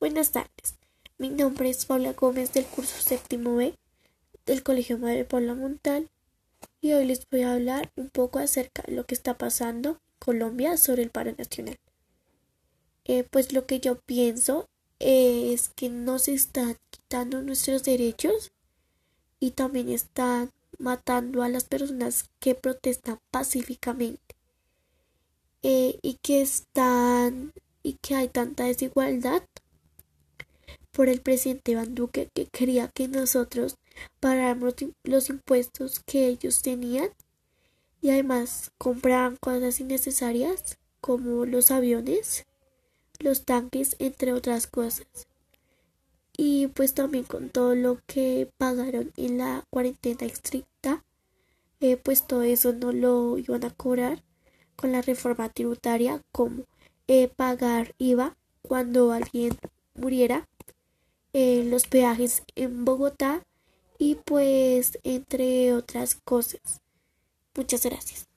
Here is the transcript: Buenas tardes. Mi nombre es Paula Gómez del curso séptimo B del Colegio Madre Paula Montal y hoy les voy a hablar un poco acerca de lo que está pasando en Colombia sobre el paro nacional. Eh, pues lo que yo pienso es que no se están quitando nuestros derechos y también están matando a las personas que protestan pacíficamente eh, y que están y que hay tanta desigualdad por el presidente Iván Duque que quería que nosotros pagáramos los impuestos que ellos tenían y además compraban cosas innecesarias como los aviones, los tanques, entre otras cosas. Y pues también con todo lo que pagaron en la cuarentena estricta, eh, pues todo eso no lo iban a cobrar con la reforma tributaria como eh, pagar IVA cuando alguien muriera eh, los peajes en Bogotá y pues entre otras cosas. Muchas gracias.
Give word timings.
Buenas 0.00 0.32
tardes. 0.32 0.78
Mi 1.18 1.28
nombre 1.28 1.68
es 1.68 1.84
Paula 1.84 2.14
Gómez 2.14 2.54
del 2.54 2.64
curso 2.64 3.02
séptimo 3.02 3.56
B 3.56 3.74
del 4.46 4.62
Colegio 4.62 4.96
Madre 4.96 5.26
Paula 5.26 5.54
Montal 5.54 6.08
y 6.80 6.94
hoy 6.94 7.04
les 7.04 7.28
voy 7.28 7.42
a 7.42 7.52
hablar 7.52 7.92
un 7.96 8.08
poco 8.08 8.38
acerca 8.38 8.82
de 8.86 8.94
lo 8.94 9.04
que 9.04 9.14
está 9.14 9.36
pasando 9.36 9.90
en 9.90 9.96
Colombia 10.18 10.78
sobre 10.78 11.02
el 11.02 11.10
paro 11.10 11.34
nacional. 11.36 11.78
Eh, 13.04 13.24
pues 13.30 13.52
lo 13.52 13.66
que 13.66 13.80
yo 13.80 14.00
pienso 14.00 14.70
es 15.00 15.68
que 15.68 15.90
no 15.90 16.18
se 16.18 16.32
están 16.32 16.78
quitando 16.88 17.42
nuestros 17.42 17.82
derechos 17.82 18.52
y 19.38 19.50
también 19.50 19.90
están 19.90 20.50
matando 20.78 21.42
a 21.42 21.50
las 21.50 21.64
personas 21.64 22.30
que 22.38 22.54
protestan 22.54 23.18
pacíficamente 23.30 24.34
eh, 25.62 25.98
y 26.00 26.14
que 26.22 26.40
están 26.40 27.52
y 27.82 27.98
que 28.00 28.14
hay 28.14 28.28
tanta 28.28 28.64
desigualdad 28.64 29.42
por 30.92 31.08
el 31.08 31.20
presidente 31.20 31.72
Iván 31.72 31.94
Duque 31.94 32.28
que 32.34 32.46
quería 32.46 32.88
que 32.88 33.08
nosotros 33.08 33.76
pagáramos 34.20 34.74
los 35.04 35.30
impuestos 35.30 36.00
que 36.00 36.26
ellos 36.26 36.62
tenían 36.62 37.10
y 38.00 38.10
además 38.10 38.70
compraban 38.78 39.36
cosas 39.36 39.80
innecesarias 39.80 40.78
como 41.00 41.44
los 41.46 41.70
aviones, 41.70 42.46
los 43.18 43.44
tanques, 43.44 43.96
entre 43.98 44.32
otras 44.32 44.66
cosas. 44.66 45.06
Y 46.36 46.68
pues 46.68 46.94
también 46.94 47.24
con 47.24 47.50
todo 47.50 47.74
lo 47.74 47.98
que 48.06 48.50
pagaron 48.56 49.12
en 49.16 49.38
la 49.38 49.64
cuarentena 49.70 50.26
estricta, 50.26 51.04
eh, 51.80 51.96
pues 51.96 52.26
todo 52.26 52.42
eso 52.42 52.72
no 52.72 52.92
lo 52.92 53.36
iban 53.38 53.64
a 53.64 53.70
cobrar 53.70 54.22
con 54.76 54.92
la 54.92 55.02
reforma 55.02 55.50
tributaria 55.50 56.22
como 56.32 56.64
eh, 57.08 57.28
pagar 57.28 57.94
IVA 57.98 58.36
cuando 58.62 59.12
alguien 59.12 59.58
muriera 59.94 60.48
eh, 61.32 61.64
los 61.64 61.86
peajes 61.86 62.42
en 62.56 62.84
Bogotá 62.84 63.42
y 63.98 64.16
pues 64.16 64.98
entre 65.04 65.74
otras 65.74 66.14
cosas. 66.14 66.80
Muchas 67.54 67.84
gracias. 67.84 68.29